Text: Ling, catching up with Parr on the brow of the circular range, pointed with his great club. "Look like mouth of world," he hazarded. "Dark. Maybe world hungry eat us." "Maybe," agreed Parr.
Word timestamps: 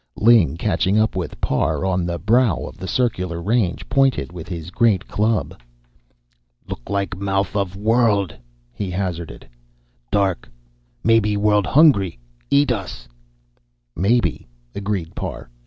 Ling, 0.17 0.57
catching 0.57 0.97
up 0.97 1.15
with 1.15 1.39
Parr 1.41 1.85
on 1.85 2.07
the 2.07 2.17
brow 2.17 2.57
of 2.63 2.77
the 2.79 2.87
circular 2.87 3.39
range, 3.39 3.87
pointed 3.87 4.31
with 4.33 4.47
his 4.47 4.71
great 4.71 5.07
club. 5.07 5.61
"Look 6.67 6.89
like 6.89 7.15
mouth 7.17 7.55
of 7.55 7.75
world," 7.75 8.35
he 8.73 8.89
hazarded. 8.89 9.47
"Dark. 10.11 10.49
Maybe 11.03 11.37
world 11.37 11.67
hungry 11.67 12.17
eat 12.49 12.71
us." 12.71 13.07
"Maybe," 13.95 14.47
agreed 14.73 15.13
Parr. 15.13 15.51